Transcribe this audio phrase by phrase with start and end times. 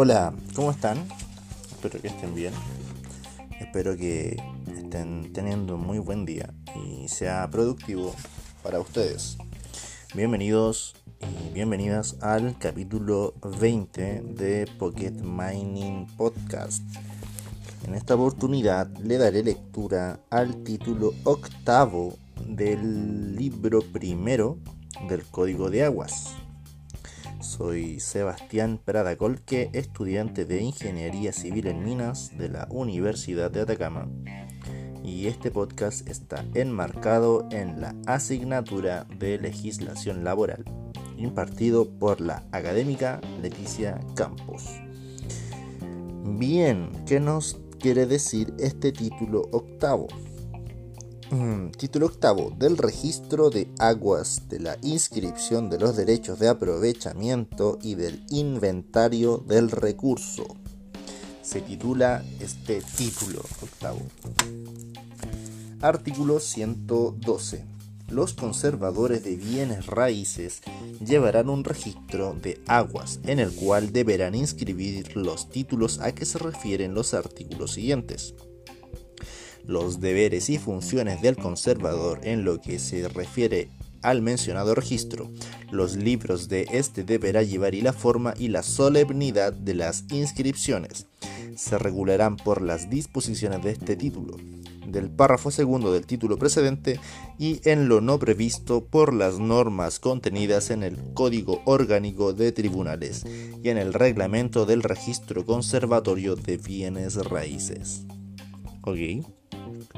[0.00, 0.96] Hola, ¿cómo están?
[1.70, 2.54] Espero que estén bien.
[3.58, 4.36] Espero que
[4.76, 8.14] estén teniendo un muy buen día y sea productivo
[8.62, 9.36] para ustedes.
[10.14, 16.82] Bienvenidos y bienvenidas al capítulo 20 de Pocket Mining Podcast.
[17.86, 22.14] En esta oportunidad le daré lectura al título octavo
[22.46, 24.58] del libro primero
[25.06, 26.34] del Código de Aguas.
[27.40, 34.08] Soy Sebastián Prada Colque, estudiante de Ingeniería Civil en Minas de la Universidad de Atacama.
[35.04, 40.64] Y este podcast está enmarcado en la asignatura de legislación laboral,
[41.16, 44.80] impartido por la académica Leticia Campos.
[46.24, 50.08] Bien, ¿qué nos quiere decir este título octavo?
[51.30, 57.78] Mm, título octavo del registro de aguas, de la inscripción de los derechos de aprovechamiento
[57.82, 60.46] y del inventario del recurso.
[61.42, 64.00] Se titula este título octavo.
[65.82, 67.62] Artículo 112.
[68.08, 70.62] Los conservadores de bienes raíces
[71.04, 76.38] llevarán un registro de aguas en el cual deberán inscribir los títulos a que se
[76.38, 78.34] refieren los artículos siguientes
[79.68, 83.68] los deberes y funciones del conservador en lo que se refiere
[84.02, 85.30] al mencionado registro.
[85.70, 91.06] Los libros de este deberá llevar y la forma y la solemnidad de las inscripciones.
[91.54, 94.38] Se regularán por las disposiciones de este título,
[94.86, 96.98] del párrafo segundo del título precedente
[97.38, 103.26] y en lo no previsto por las normas contenidas en el Código Orgánico de Tribunales
[103.62, 108.06] y en el reglamento del registro conservatorio de bienes raíces.
[108.82, 109.37] Ok.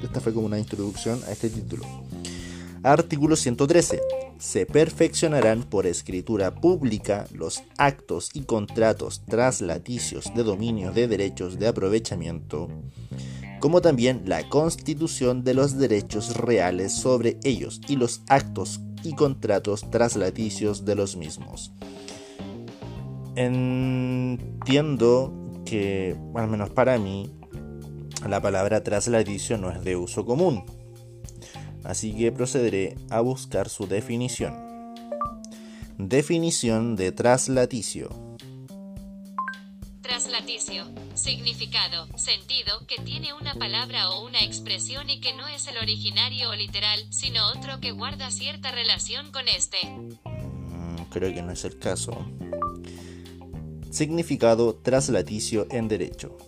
[0.02, 1.84] Esta fue como una introducción a este título.
[2.82, 4.00] Artículo 113.
[4.38, 11.68] Se perfeccionarán por escritura pública los actos y contratos traslaticios de dominio de derechos de
[11.68, 12.68] aprovechamiento,
[13.60, 19.90] como también la constitución de los derechos reales sobre ellos y los actos y contratos
[19.90, 21.72] traslaticios de los mismos.
[23.36, 25.34] Entiendo
[25.66, 27.30] que, al menos para mí,
[28.28, 30.64] la palabra traslaticio no es de uso común,
[31.84, 34.70] así que procederé a buscar su definición.
[35.98, 38.08] Definición de traslaticio.
[40.02, 40.84] Traslaticio.
[41.14, 46.50] Significado, sentido, que tiene una palabra o una expresión y que no es el originario
[46.50, 49.76] o literal, sino otro que guarda cierta relación con este.
[49.84, 52.12] Mm, creo que no es el caso.
[53.90, 56.38] Significado traslaticio en derecho.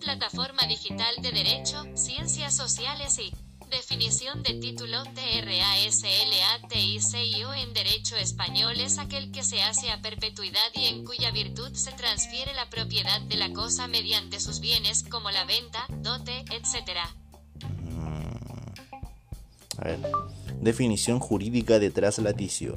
[0.00, 3.32] Plataforma Digital de Derecho, Ciencias Sociales y
[3.70, 6.04] Definición de título TRASLATICIO
[7.54, 11.90] en derecho español es aquel que se hace a perpetuidad y en cuya virtud se
[11.92, 16.98] transfiere la propiedad de la cosa mediante sus bienes como la venta, dote, etc.
[19.78, 19.98] A ver.
[20.60, 22.76] Definición jurídica de traslaticio.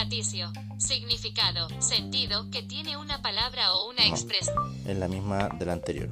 [0.00, 0.50] Traslaticio.
[0.78, 4.56] Significado, sentido, que tiene una palabra o una expresión.
[4.86, 6.08] Es la misma de la anterior.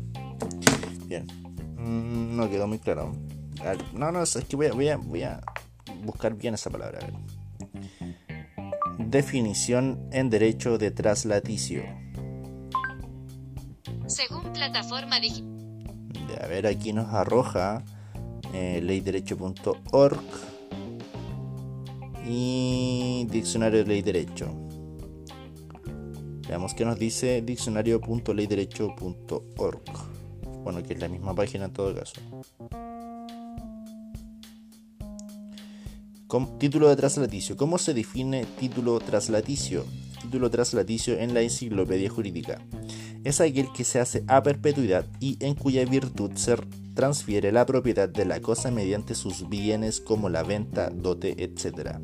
[1.07, 1.27] Bien.
[1.79, 3.17] Mm, no quedó muy claro.
[3.95, 5.41] no, no, es que voy a, voy a,
[6.05, 6.99] buscar bien esa palabra.
[8.99, 11.83] Definición en derecho de traslaticio.
[14.07, 15.49] Según plataforma digital.
[16.43, 17.83] A ver, aquí nos arroja
[18.53, 20.48] eh, leyderecho.org
[22.29, 24.55] y diccionario de ley derecho.
[26.47, 29.83] Veamos qué nos dice diccionario.leyderecho.org.
[30.63, 32.21] Bueno, que es la misma página en todo caso.
[36.59, 37.57] título de traslaticio.
[37.57, 39.85] ¿Cómo se define título traslaticio?
[40.21, 42.61] Título traslaticio en la enciclopedia jurídica.
[43.25, 46.57] Es aquel que se hace a perpetuidad y en cuya virtud se
[46.99, 51.97] transfiere la propiedad de la cosa mediante sus bienes como la venta, dote, etc.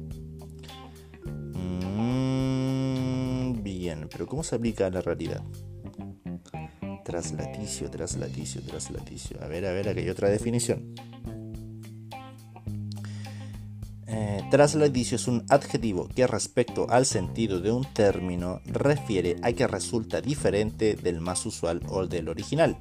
[1.52, 5.42] Mm, bien, pero ¿cómo se aplica a la realidad?
[7.04, 9.42] Traslaticio, traslaticio, traslaticio.
[9.42, 10.94] A ver, a ver, aquí hay otra definición.
[14.06, 19.66] Eh, traslaticio es un adjetivo que respecto al sentido de un término refiere a que
[19.66, 22.78] resulta diferente del más usual o del original.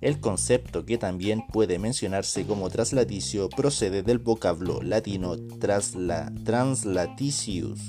[0.00, 7.80] El concepto que también puede mencionarse como traslaticio procede del vocablo latino trasla, translaticius,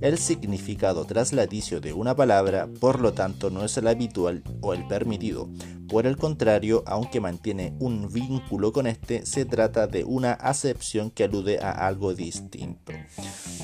[0.00, 4.86] El significado traslaticio de una palabra, por lo tanto, no es el habitual o el
[4.86, 5.48] permitido.
[5.88, 11.24] Por el contrario, aunque mantiene un vínculo con este, se trata de una acepción que
[11.24, 12.92] alude a algo distinto.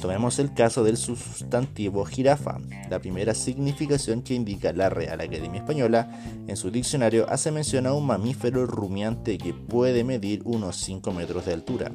[0.00, 2.58] Tomemos el caso del sustantivo jirafa.
[2.88, 7.94] La primera significación que indica la Real Academia Española en su diccionario hace mención a
[7.94, 11.92] un mamífero rumiante que puede medir unos 5 metros de altura.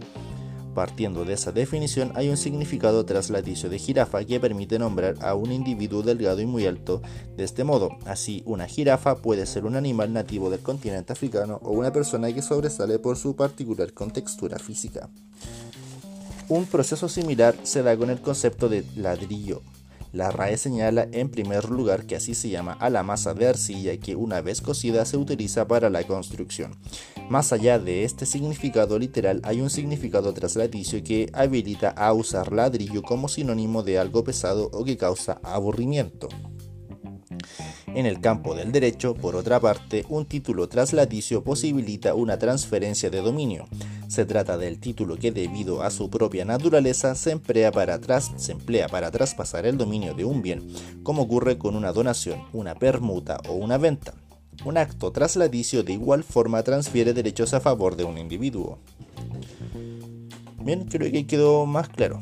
[0.75, 5.53] Partiendo de esa definición, hay un significado traslaticio de jirafa que permite nombrar a un
[5.53, 7.01] individuo delgado y muy alto
[7.37, 7.91] de este modo.
[8.05, 12.41] Así, una jirafa puede ser un animal nativo del continente africano o una persona que
[12.41, 15.09] sobresale por su particular contextura física.
[16.49, 19.61] Un proceso similar se da con el concepto de ladrillo.
[20.15, 23.97] La RAE señala en primer lugar que así se llama a la masa de arcilla
[23.97, 26.73] que una vez cocida se utiliza para la construcción.
[27.29, 33.01] Más allá de este significado literal hay un significado traslaticio que habilita a usar ladrillo
[33.01, 36.29] como sinónimo de algo pesado o que causa aburrimiento.
[37.87, 43.19] En el campo del derecho, por otra parte, un título traslaticio posibilita una transferencia de
[43.19, 43.65] dominio.
[44.07, 47.99] Se trata del título que debido a su propia naturaleza se emplea, para
[48.37, 50.67] se emplea para traspasar el dominio de un bien,
[51.03, 54.13] como ocurre con una donación, una permuta o una venta.
[54.63, 58.79] Un acto traslaticio de igual forma transfiere derechos a favor de un individuo.
[60.59, 62.21] Bien, creo que quedó más claro.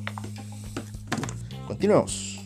[1.68, 2.40] Continuemos.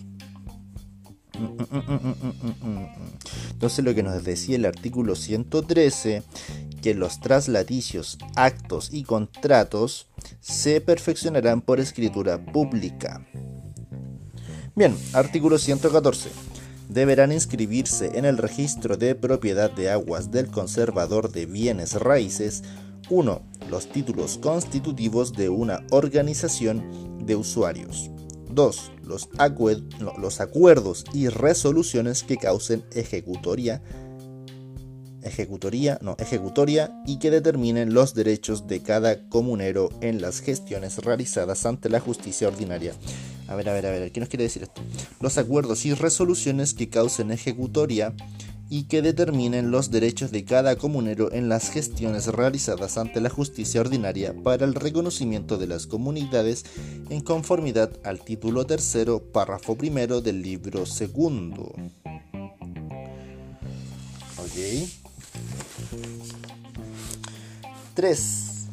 [3.51, 6.23] Entonces lo que nos decía el artículo 113
[6.87, 10.07] que los traslaticios, actos y contratos
[10.39, 13.27] se perfeccionarán por escritura pública.
[14.73, 16.29] Bien, artículo 114.
[16.87, 22.63] Deberán inscribirse en el registro de propiedad de aguas del conservador de bienes raíces
[23.09, 23.41] 1.
[23.69, 28.11] Los títulos constitutivos de una organización de usuarios.
[28.49, 28.91] 2.
[29.03, 29.27] Los,
[30.17, 33.83] los acuerdos y resoluciones que causen ejecutoria
[35.23, 41.65] ejecutoría, no, ejecutoria y que determinen los derechos de cada comunero en las gestiones realizadas
[41.65, 42.93] ante la justicia ordinaria.
[43.47, 44.81] A ver, a ver, a ver, ¿qué nos quiere decir esto?
[45.21, 48.13] Los acuerdos y resoluciones que causen ejecutoria
[48.69, 53.81] y que determinen los derechos de cada comunero en las gestiones realizadas ante la justicia
[53.81, 56.65] ordinaria para el reconocimiento de las comunidades
[57.09, 61.73] en conformidad al título tercero, párrafo primero del libro segundo.
[64.37, 64.96] Ok.
[67.97, 68.67] 3.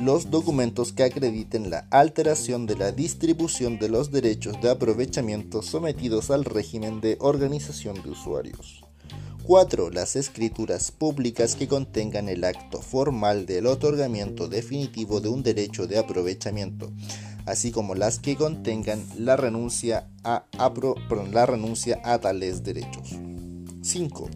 [0.00, 6.32] Los documentos que acrediten la alteración de la distribución de los derechos de aprovechamiento sometidos
[6.32, 8.82] al régimen de organización de usuarios.
[9.44, 9.90] 4.
[9.90, 16.00] Las escrituras públicas que contengan el acto formal del otorgamiento definitivo de un derecho de
[16.00, 16.90] aprovechamiento,
[17.46, 20.46] así como las que contengan la renuncia a,
[21.30, 23.10] la renuncia a tales derechos.
[23.82, 24.28] 5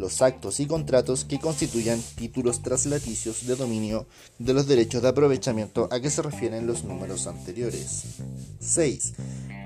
[0.00, 4.06] los actos y contratos que constituyan títulos traslaticios de dominio
[4.38, 8.16] de los derechos de aprovechamiento a que se refieren los números anteriores.
[8.60, 9.12] 6.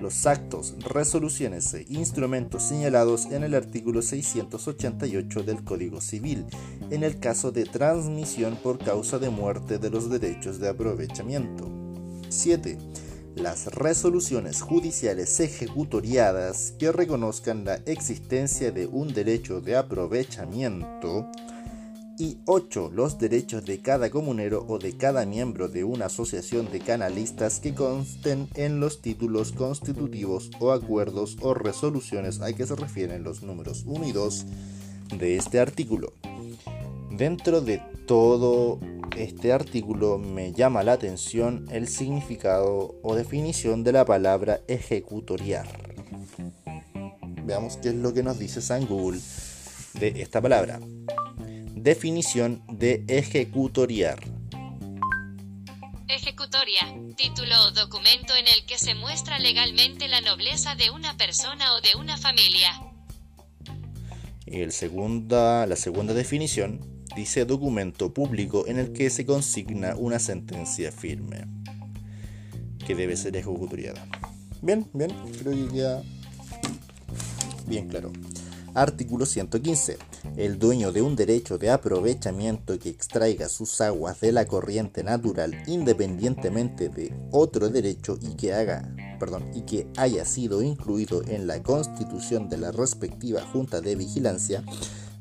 [0.01, 6.45] Los actos, resoluciones e instrumentos señalados en el artículo 688 del Código Civil,
[6.91, 11.71] en el caso de transmisión por causa de muerte de los derechos de aprovechamiento.
[12.29, 12.77] 7
[13.37, 21.29] las resoluciones judiciales ejecutoriadas que reconozcan la existencia de un derecho de aprovechamiento
[22.19, 22.91] y 8.
[22.95, 27.75] Los derechos de cada comunero o de cada miembro de una asociación de canalistas que
[27.75, 33.83] consten en los títulos constitutivos o acuerdos o resoluciones a que se refieren los números
[33.87, 34.47] 1 y 2
[35.19, 36.13] de este artículo.
[37.17, 37.79] Dentro de
[38.09, 38.81] todo
[39.17, 45.69] este artículo me llama la atención el significado o definición de la palabra ejecutoriar.
[47.45, 49.21] Veamos qué es lo que nos dice San Google
[49.93, 50.81] de esta palabra.
[51.77, 54.19] Definición de ejecutoriar.
[56.09, 56.83] Ejecutoria,
[57.17, 61.81] título o documento en el que se muestra legalmente la nobleza de una persona o
[61.81, 62.73] de una familia.
[64.47, 70.91] El segunda, la segunda definición dice documento público en el que se consigna una sentencia
[70.93, 71.47] firme
[72.85, 74.07] que debe ser ejecutoriada.
[74.61, 76.03] Bien, bien, creo que
[77.67, 78.13] bien claro.
[78.75, 79.99] Artículo 115.
[80.37, 85.63] El dueño de un derecho de aprovechamiento que extraiga sus aguas de la corriente natural
[85.67, 91.63] independientemente de otro derecho y que haga, perdón, y que haya sido incluido en la
[91.63, 94.65] constitución de la respectiva junta de vigilancia.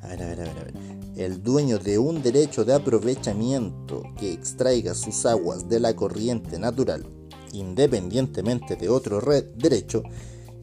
[0.01, 4.03] A ver, a ver, a ver, a ver el dueño de un derecho de aprovechamiento
[4.17, 7.05] que extraiga sus aguas de la corriente natural,
[7.51, 9.21] independientemente de otro
[9.55, 10.03] derecho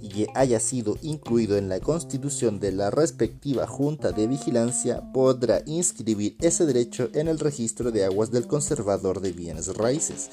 [0.03, 5.63] y que haya sido incluido en la constitución de la respectiva Junta de Vigilancia, podrá
[5.67, 10.31] inscribir ese derecho en el registro de aguas del conservador de bienes raíces,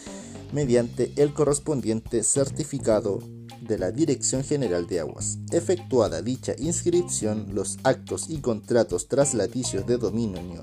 [0.54, 3.20] mediante el correspondiente certificado
[3.68, 5.38] de la Dirección General de Aguas.
[5.52, 10.62] Efectuada dicha inscripción, los actos y contratos traslaticios de dominio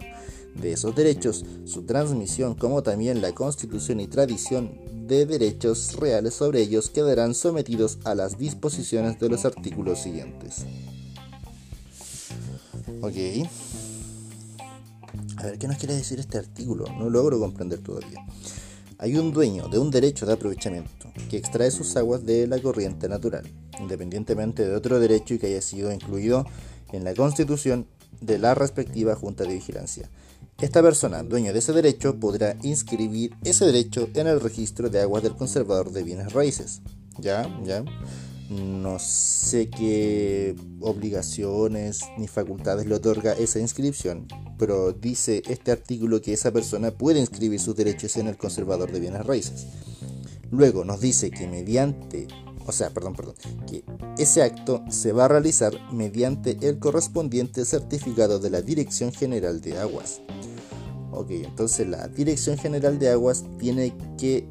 [0.54, 6.62] de esos derechos, su transmisión como también la constitución y tradición de derechos reales sobre
[6.62, 10.64] ellos quedarán sometidos a las disposiciones de los artículos siguientes.
[13.00, 13.48] Ok.
[15.36, 16.86] A ver, ¿qué nos quiere decir este artículo?
[16.98, 18.24] No logro comprender todavía.
[19.04, 23.06] Hay un dueño de un derecho de aprovechamiento que extrae sus aguas de la corriente
[23.06, 23.44] natural,
[23.78, 26.46] independientemente de otro derecho y que haya sido incluido
[26.90, 27.86] en la constitución
[28.22, 30.08] de la respectiva Junta de Vigilancia.
[30.58, 35.22] Esta persona, dueño de ese derecho, podrá inscribir ese derecho en el registro de aguas
[35.22, 36.80] del conservador de bienes raíces.
[37.18, 37.46] ¿Ya?
[37.62, 37.84] ¿Ya?
[38.50, 44.26] No sé qué obligaciones ni facultades le otorga esa inscripción,
[44.58, 49.00] pero dice este artículo que esa persona puede inscribir sus derechos en el conservador de
[49.00, 49.66] bienes raíces.
[50.50, 52.28] Luego nos dice que mediante,
[52.66, 53.34] o sea, perdón, perdón,
[53.66, 53.82] que
[54.18, 59.78] ese acto se va a realizar mediante el correspondiente certificado de la Dirección General de
[59.78, 60.20] Aguas.
[61.12, 64.46] Ok, entonces la Dirección General de Aguas tiene que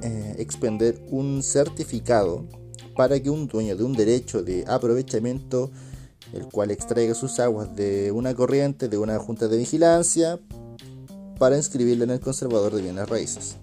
[0.00, 2.46] eh, expender un certificado
[2.94, 5.70] para que un dueño de un derecho de aprovechamiento,
[6.32, 10.38] el cual extraiga sus aguas de una corriente, de una junta de vigilancia,
[11.38, 13.56] para inscribirlo en el conservador de bienes raíces.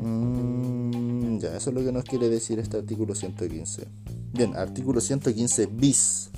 [0.00, 3.86] Mm, ya, eso es lo que nos quiere decir este artículo 115.
[4.32, 6.30] Bien, artículo 115 bis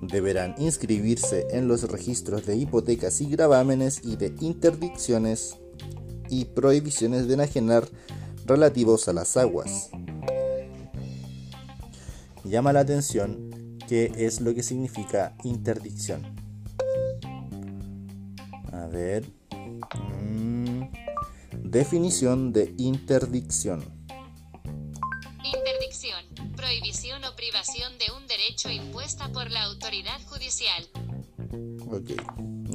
[0.00, 5.56] deberán inscribirse en los registros de hipotecas y gravámenes y de interdicciones
[6.28, 7.88] y prohibiciones de enajenar
[8.46, 9.90] relativos a las aguas.
[12.44, 16.22] Llama la atención qué es lo que significa interdicción.
[18.72, 19.24] A ver.
[20.22, 20.82] Mm,
[21.64, 23.96] definición de interdicción
[26.56, 30.88] prohibición o privación de un derecho impuesta por la autoridad judicial.
[31.90, 32.10] Ok,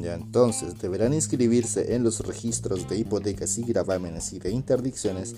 [0.02, 5.36] ya entonces deberán inscribirse en los registros de hipotecas y gravámenes y de interdicciones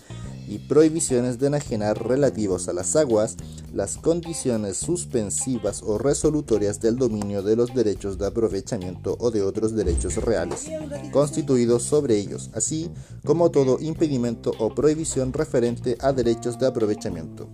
[0.47, 3.37] y prohibiciones de enajenar relativos a las aguas
[3.73, 9.75] las condiciones suspensivas o resolutorias del dominio de los derechos de aprovechamiento o de otros
[9.75, 10.67] derechos reales
[11.11, 12.89] constituidos sobre ellos, así
[13.25, 17.49] como todo impedimento o prohibición referente a derechos de aprovechamiento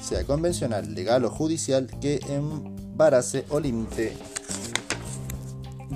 [0.00, 4.16] sea convencional, legal o judicial, que embarace o limite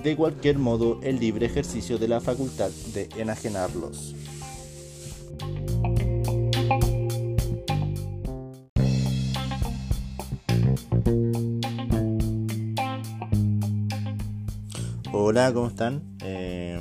[0.03, 4.15] de cualquier modo el libre ejercicio de la facultad de enajenarlos.
[15.13, 16.03] Hola, ¿cómo están?
[16.23, 16.81] Eh,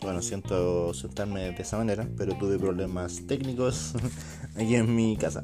[0.00, 3.92] bueno, siento sentarme de esa manera, pero tuve problemas técnicos
[4.56, 5.42] aquí en mi casa.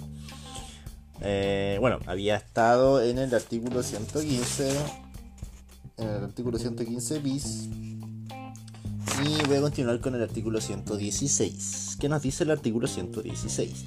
[1.21, 4.71] Eh, bueno, había estado en el artículo 115,
[5.99, 7.69] en el artículo 115 bis,
[9.25, 11.97] y voy a continuar con el artículo 116.
[12.01, 13.85] ¿Qué nos dice el artículo 116?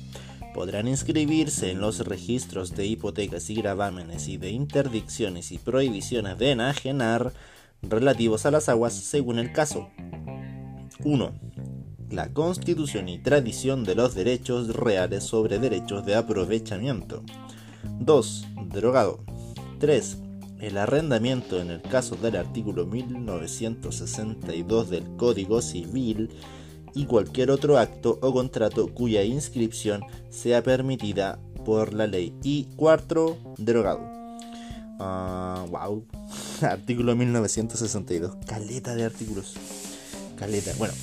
[0.54, 6.52] Podrán inscribirse en los registros de hipotecas y gravámenes y de interdicciones y prohibiciones de
[6.52, 7.34] enajenar
[7.82, 9.90] relativos a las aguas según el caso.
[11.04, 11.52] 1
[12.12, 17.24] la constitución y tradición de los derechos reales sobre derechos de aprovechamiento.
[18.00, 18.48] 2.
[18.66, 19.24] Derogado.
[19.80, 20.18] 3.
[20.62, 26.30] El arrendamiento en el caso del artículo 1962 del Código Civil
[26.94, 32.36] y cualquier otro acto o contrato cuya inscripción sea permitida por la ley.
[32.44, 33.56] Y 4.
[33.58, 34.02] Derogado.
[35.00, 36.06] wow.
[36.62, 38.36] Artículo 1962.
[38.46, 39.56] Caleta de artículos.
[40.38, 40.74] Caleta.
[40.78, 40.94] Bueno,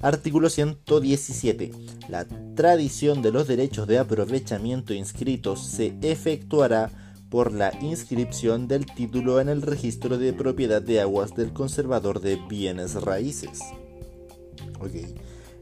[0.00, 1.70] Artículo 117.
[2.08, 6.90] La tradición de los derechos de aprovechamiento inscritos se efectuará
[7.36, 12.36] por la inscripción del título en el registro de propiedad de aguas del conservador de
[12.36, 13.60] bienes raíces.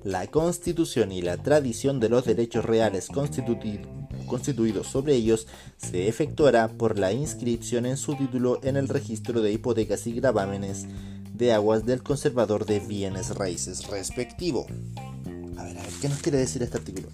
[0.04, 6.96] La constitución y la tradición de los derechos reales constituidos sobre ellos se efectuará por
[6.96, 10.86] la inscripción en su título en el registro de hipotecas y gravámenes
[11.32, 14.64] de aguas del conservador de bienes raíces respectivo.
[15.56, 17.08] A ver, a ver, ¿qué nos quiere decir este artículo?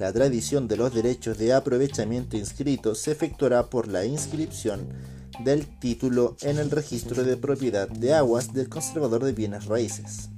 [0.00, 4.88] La tradición de los derechos de aprovechamiento inscritos se efectuará por la inscripción
[5.44, 10.30] del título en el registro de propiedad de aguas del conservador de bienes raíces.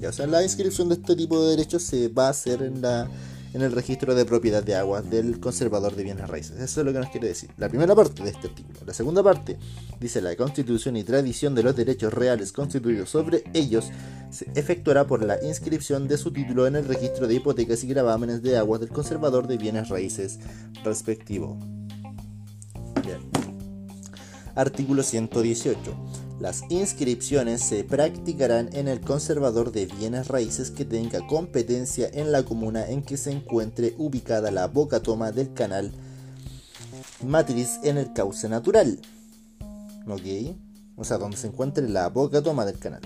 [0.00, 2.82] Ya, o sea, la inscripción de este tipo de derechos se va a hacer en
[2.82, 3.08] la
[3.54, 6.60] en el registro de propiedad de aguas del conservador de bienes raíces.
[6.60, 7.50] Eso es lo que nos quiere decir.
[7.56, 8.80] La primera parte de este artículo.
[8.84, 9.56] La segunda parte
[10.00, 13.90] dice la constitución y tradición de los derechos reales constituidos sobre ellos
[14.30, 18.42] se efectuará por la inscripción de su título en el registro de hipotecas y gravámenes
[18.42, 20.40] de aguas del conservador de bienes raíces
[20.82, 21.56] respectivo.
[23.04, 23.20] Bien.
[24.56, 26.23] Artículo 118.
[26.44, 32.42] Las inscripciones se practicarán en el conservador de bienes raíces que tenga competencia en la
[32.42, 35.90] comuna en que se encuentre ubicada la boca toma del canal
[37.26, 39.00] matriz en el cauce natural.
[40.06, 40.54] ¿Ok?
[40.96, 43.00] O sea, donde se encuentre la boca toma del canal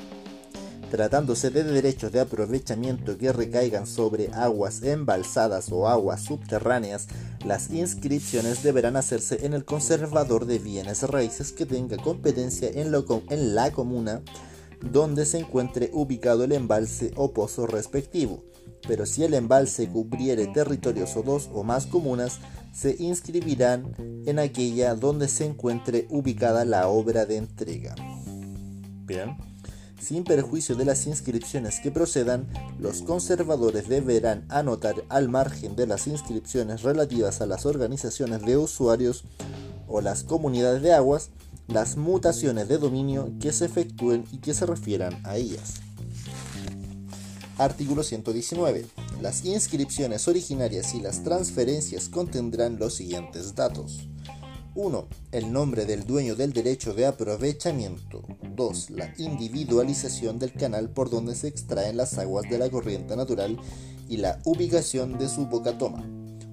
[0.91, 7.07] tratándose de derechos de aprovechamiento que recaigan sobre aguas embalsadas o aguas subterráneas,
[7.45, 12.93] las inscripciones deberán hacerse en el conservador de bienes raíces que tenga competencia en,
[13.31, 14.23] en la comuna
[14.81, 18.45] donde se encuentre ubicado el embalse o pozo respectivo.
[18.87, 22.39] Pero si el embalse cubriere territorios o dos o más comunas,
[22.73, 27.95] se inscribirán en aquella donde se encuentre ubicada la obra de entrega.
[29.05, 29.48] Bien.
[30.01, 32.47] Sin perjuicio de las inscripciones que procedan,
[32.79, 39.25] los conservadores deberán anotar al margen de las inscripciones relativas a las organizaciones de usuarios
[39.87, 41.31] o las comunidades de aguas
[41.69, 45.75] las mutaciones de dominio que se efectúen y que se refieran a ellas.
[47.59, 48.87] Artículo 119.
[49.21, 54.09] Las inscripciones originarias y las transferencias contendrán los siguientes datos.
[54.81, 55.09] 1.
[55.33, 58.23] El nombre del dueño del derecho de aprovechamiento.
[58.55, 58.91] 2.
[58.91, 63.59] La individualización del canal por donde se extraen las aguas de la corriente natural
[64.09, 66.09] y la ubicación de su boca toma.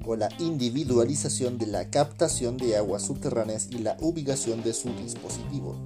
[0.07, 5.79] O la individualización de la captación de aguas subterráneas y la ubicación de su dispositivo.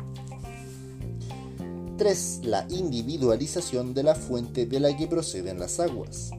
[1.97, 2.39] 3.
[2.43, 6.31] La individualización de la fuente de la que proceden las aguas.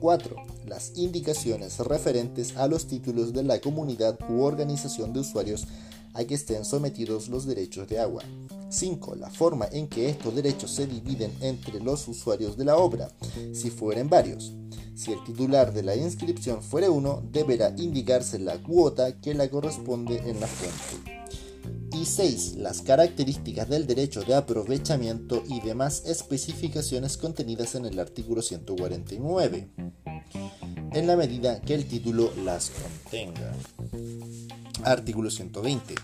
[0.00, 0.36] 4
[0.66, 5.66] las indicaciones referentes a los títulos de la comunidad u organización de usuarios
[6.14, 8.22] a que estén sometidos los derechos de agua.
[8.70, 9.14] 5.
[9.16, 13.10] La forma en que estos derechos se dividen entre los usuarios de la obra,
[13.52, 14.52] si fueren varios.
[14.94, 20.18] Si el titular de la inscripción fuere uno, deberá indicarse la cuota que le corresponde
[20.28, 21.18] en la fuente.
[21.92, 22.56] Y 6.
[22.56, 29.68] Las características del derecho de aprovechamiento y demás especificaciones contenidas en el artículo 149
[30.92, 33.52] en la medida que el título las contenga.
[34.84, 35.94] Artículo 120.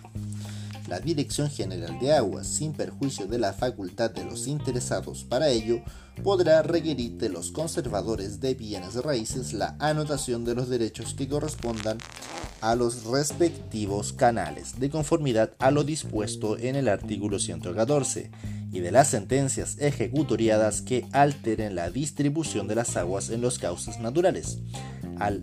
[0.88, 5.83] La Dirección General de Aguas, sin perjuicio de la facultad de los interesados para ello,
[6.23, 11.99] podrá requerir de los conservadores de bienes raíces la anotación de los derechos que correspondan
[12.61, 18.31] a los respectivos canales, de conformidad a lo dispuesto en el artículo 114
[18.73, 24.01] y de las sentencias ejecutoriadas que alteren la distribución de las aguas en los cauces
[24.01, 24.59] naturales,
[25.18, 25.42] al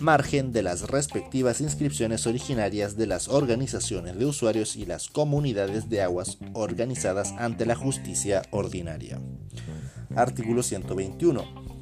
[0.00, 6.02] margen de las respectivas inscripciones originarias de las organizaciones de usuarios y las comunidades de
[6.02, 9.20] aguas organizadas ante la justicia ordinaria.
[10.14, 11.72] Artículo 121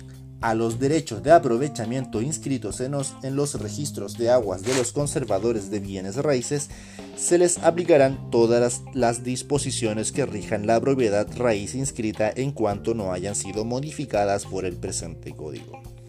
[0.40, 4.92] a los derechos de aprovechamiento inscritos en los, en los, registros de aguas de los
[4.92, 6.70] conservadores de bienes raíces,
[7.16, 13.12] se les aplicarán todas las, disposiciones que rijan la propiedad raíz inscrita en cuanto no
[13.12, 15.99] hayan sido modificadas por el presente código.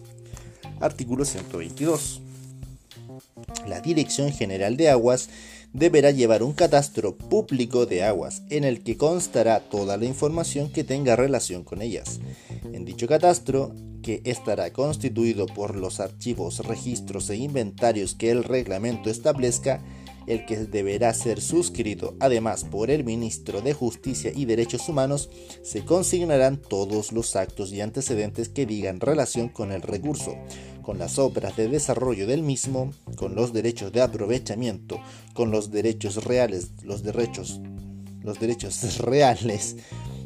[0.82, 2.20] Artículo 122.
[3.66, 5.28] La Dirección General de Aguas
[5.72, 10.84] deberá llevar un catastro público de aguas en el que constará toda la información que
[10.84, 12.20] tenga relación con ellas.
[12.72, 19.08] En dicho catastro que estará constituido por los archivos, registros e inventarios que el reglamento
[19.08, 19.82] establezca,
[20.26, 25.30] el que deberá ser suscrito además por el ministro de Justicia y Derechos Humanos,
[25.62, 30.36] se consignarán todos los actos y antecedentes que digan relación con el recurso,
[30.82, 35.00] con las obras de desarrollo del mismo, con los derechos de aprovechamiento,
[35.32, 37.60] con los derechos reales, los derechos,
[38.22, 39.76] los derechos reales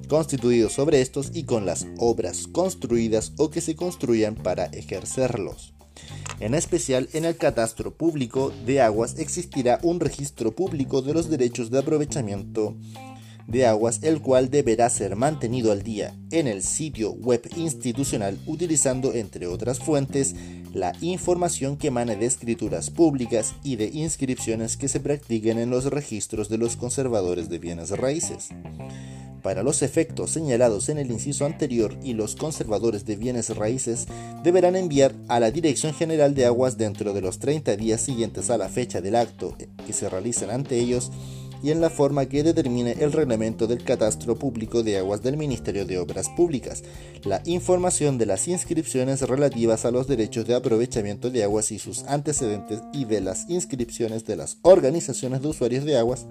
[0.08, 5.74] constituidos sobre estos y con las obras construidas o que se construyan para ejercerlos.
[6.38, 11.70] En especial, en el catastro público de aguas existirá un registro público de los derechos
[11.70, 12.76] de aprovechamiento
[13.46, 19.12] de aguas, el cual deberá ser mantenido al día en el sitio web institucional utilizando,
[19.14, 20.34] entre otras fuentes,
[20.72, 25.86] la información que emane de escrituras públicas y de inscripciones que se practiquen en los
[25.86, 28.50] registros de los conservadores de bienes raíces.
[29.42, 34.06] Para los efectos señalados en el inciso anterior y los conservadores de bienes raíces
[34.42, 38.58] deberán enviar a la Dirección General de Aguas dentro de los 30 días siguientes a
[38.58, 39.56] la fecha del acto
[39.86, 41.12] que se realicen ante ellos
[41.62, 45.84] y en la forma que determine el reglamento del catastro público de aguas del Ministerio
[45.86, 46.82] de Obras Públicas,
[47.24, 52.04] la información de las inscripciones relativas a los derechos de aprovechamiento de aguas y sus
[52.04, 56.26] antecedentes y de las inscripciones de las organizaciones de usuarios de aguas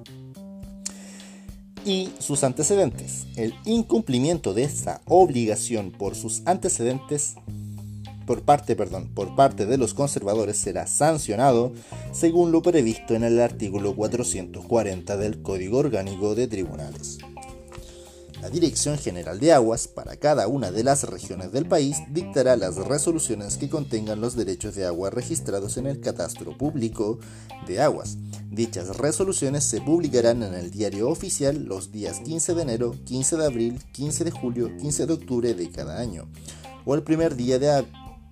[1.85, 3.27] y sus antecedentes.
[3.35, 7.35] El incumplimiento de esta obligación por sus antecedentes
[8.25, 11.73] por parte, perdón, por parte de los conservadores será sancionado
[12.11, 17.19] según lo previsto en el artículo 440 del Código Orgánico de Tribunales.
[18.41, 22.75] La Dirección General de Aguas para cada una de las regiones del país dictará las
[22.75, 27.17] resoluciones que contengan los derechos de agua registrados en el catastro público
[27.65, 28.17] de aguas.
[28.51, 33.45] Dichas resoluciones se publicarán en el diario oficial los días 15 de enero, 15 de
[33.45, 36.27] abril, 15 de julio, 15 de octubre de cada año,
[36.85, 37.83] o el primer día de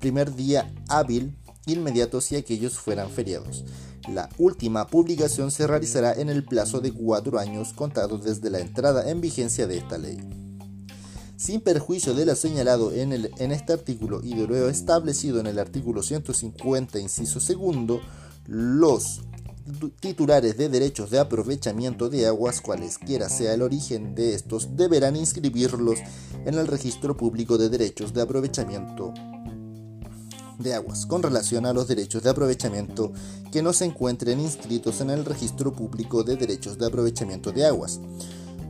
[0.03, 1.33] primer día hábil
[1.65, 3.63] inmediato si aquellos fueran feriados.
[4.09, 9.09] La última publicación se realizará en el plazo de cuatro años contados desde la entrada
[9.09, 10.17] en vigencia de esta ley.
[11.37, 15.47] Sin perjuicio de lo señalado en, el, en este artículo y de lo establecido en
[15.47, 18.01] el artículo 150, inciso segundo,
[18.45, 19.21] los
[20.01, 25.99] titulares de derechos de aprovechamiento de aguas, cualesquiera sea el origen de estos, deberán inscribirlos
[26.45, 29.13] en el registro público de derechos de aprovechamiento
[30.63, 33.11] de aguas con relación a los derechos de aprovechamiento
[33.51, 37.99] que no se encuentren inscritos en el registro público de derechos de aprovechamiento de aguas.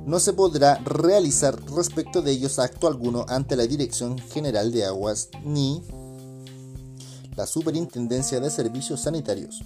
[0.06, 5.30] No se podrá realizar respecto de ellos acto alguno ante la Dirección General de Aguas
[5.46, 5.82] ni
[7.38, 9.64] la Superintendencia de Servicios Sanitarios.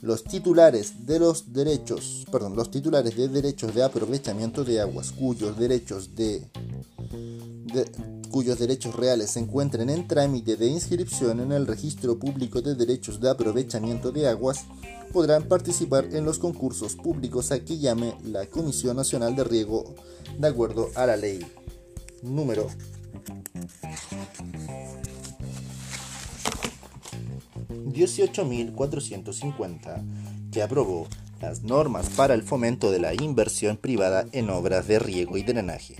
[0.00, 5.58] Los titulares de los derechos, perdón, los titulares de derechos de aprovechamiento de aguas cuyos
[5.58, 6.48] derechos de
[8.32, 13.20] cuyos derechos reales se encuentren en trámite de inscripción en el Registro Público de Derechos
[13.20, 14.64] de Aprovechamiento de Aguas,
[15.12, 19.94] podrán participar en los concursos públicos a que llame la Comisión Nacional de Riego
[20.38, 21.46] de acuerdo a la ley
[22.22, 22.66] número
[27.68, 31.06] 18.450 que aprobó
[31.42, 35.96] las normas para el fomento de la inversión privada en obras de riego y drenaje,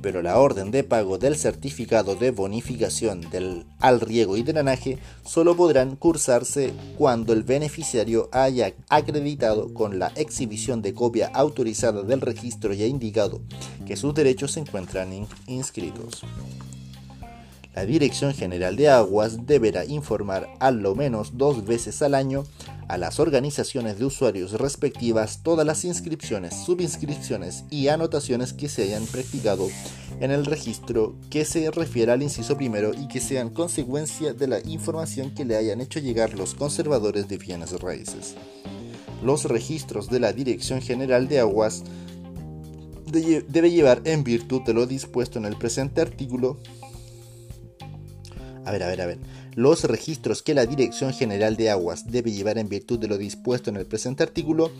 [0.00, 5.54] pero la orden de pago del certificado de bonificación del, al riego y drenaje solo
[5.54, 12.72] podrán cursarse cuando el beneficiario haya acreditado con la exhibición de copia autorizada del registro
[12.72, 13.42] y ha indicado
[13.86, 16.24] que sus derechos se encuentran inscritos.
[17.76, 22.44] La Dirección General de Aguas deberá informar al menos dos veces al año
[22.88, 29.04] a las organizaciones de usuarios respectivas todas las inscripciones, subinscripciones y anotaciones que se hayan
[29.04, 29.68] practicado
[30.20, 34.60] en el registro que se refiera al inciso primero y que sean consecuencia de la
[34.60, 38.36] información que le hayan hecho llegar los conservadores de bienes raíces.
[39.22, 41.84] Los registros de la Dirección General de Aguas
[43.12, 46.56] debe llevar en virtud de lo dispuesto en el presente artículo
[48.66, 49.18] a ver, a ver, a ver.
[49.54, 53.70] Los registros que la Dirección General de Aguas debe llevar en virtud de lo dispuesto
[53.70, 54.72] en el presente artículo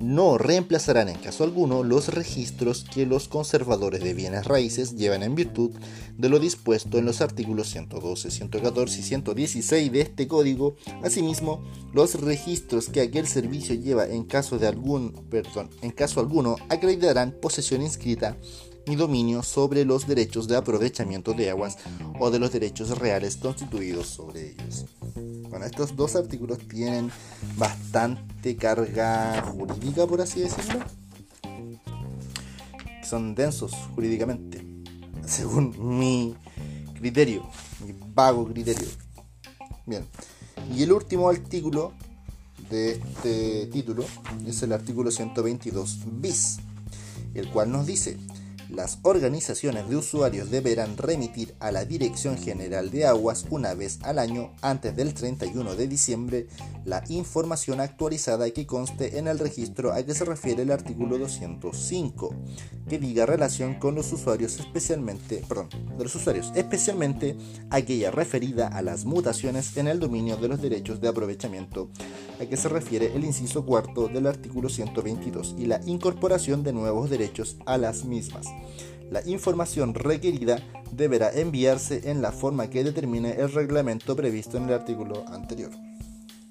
[0.00, 5.34] no reemplazarán en caso alguno los registros que los conservadores de bienes raíces llevan en
[5.34, 5.70] virtud
[6.16, 10.76] de lo dispuesto en los artículos 112, 114 y 116 de este código.
[11.02, 16.56] Asimismo, los registros que aquel servicio lleva en caso de algún, perdón, en caso alguno
[16.68, 18.36] acreditarán posesión inscrita
[18.86, 21.78] ni dominio sobre los derechos de aprovechamiento de aguas
[22.20, 24.84] o de los derechos reales constituidos sobre ellos.
[25.54, 27.12] Bueno, estos dos artículos tienen
[27.56, 30.80] bastante carga jurídica, por así decirlo.
[33.08, 34.66] Son densos jurídicamente,
[35.24, 36.34] según mi
[36.98, 37.48] criterio,
[37.86, 38.88] mi vago criterio.
[39.86, 40.04] Bien,
[40.74, 41.92] y el último artículo
[42.68, 44.04] de este título
[44.44, 46.56] es el artículo 122 bis,
[47.34, 48.18] el cual nos dice,
[48.68, 54.18] las organizaciones de usuarios deberán remitir a la Dirección General de Aguas una vez al
[54.18, 56.46] año antes del 31 de diciembre
[56.84, 62.34] la información actualizada que conste en el registro a que se refiere el artículo 205,
[62.88, 67.36] que diga relación con los usuarios especialmente, perdón, de los usuarios, especialmente
[67.70, 71.90] aquella referida a las mutaciones en el dominio de los derechos de aprovechamiento
[72.40, 77.10] a que se refiere el inciso cuarto del artículo 122 y la incorporación de nuevos
[77.10, 78.46] derechos a las mismas.
[79.10, 80.58] La información requerida
[80.90, 85.70] deberá enviarse en la forma que determine el reglamento previsto en el artículo anterior.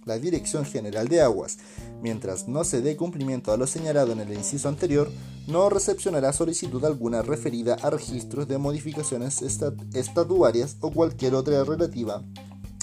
[0.05, 1.57] La Dirección General de Aguas,
[2.01, 5.09] mientras no se dé cumplimiento a lo señalado en el inciso anterior,
[5.47, 12.21] no recepcionará solicitud alguna referida a registros de modificaciones estatuarias o cualquier otra relativa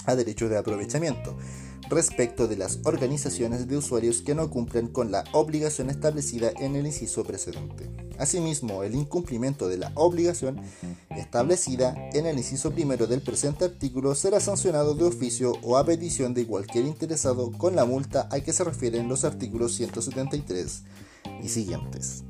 [0.05, 1.37] a derechos de aprovechamiento
[1.91, 6.87] respecto de las organizaciones de usuarios que no cumplen con la obligación establecida en el
[6.87, 7.89] inciso precedente.
[8.17, 10.59] Asimismo, el incumplimiento de la obligación
[11.09, 16.33] establecida en el inciso primero del presente artículo será sancionado de oficio o a petición
[16.33, 20.83] de cualquier interesado con la multa a que se refieren los artículos 173
[21.43, 22.23] y siguientes.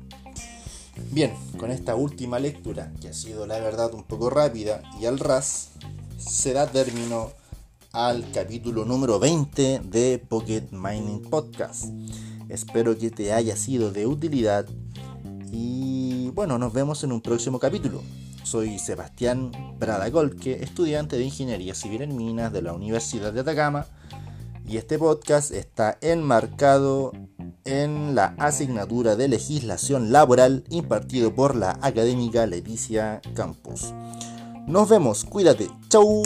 [1.10, 5.18] Bien, con esta última lectura, que ha sido la verdad un poco rápida y al
[5.18, 5.70] ras,
[6.18, 7.32] se da término
[7.92, 11.84] al capítulo número 20 de Pocket Mining Podcast.
[12.48, 14.66] Espero que te haya sido de utilidad
[15.50, 18.02] y bueno, nos vemos en un próximo capítulo.
[18.44, 23.86] Soy Sebastián Prada Golke, estudiante de Ingeniería Civil en Minas de la Universidad de Atacama
[24.66, 27.12] y este podcast está enmarcado
[27.64, 33.92] en la asignatura de legislación laboral impartido por la académica Leticia Campos.
[34.66, 36.22] Nos vemos, cuídate, chau.